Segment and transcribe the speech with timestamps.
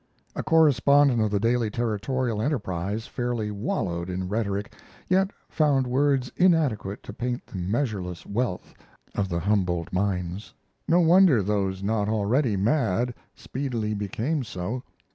[0.35, 4.73] A correspondent of the daily Territorial Enterprise fairly wallowed in rhetoric,
[5.07, 8.73] yet found words inadequate to paint the measureless wealth
[9.13, 10.55] of the Humboldt mines.
[10.87, 14.81] No wonder those not already mad speedily became so.